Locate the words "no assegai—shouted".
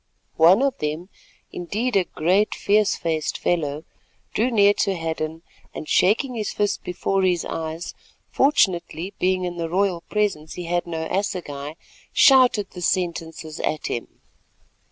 10.87-12.71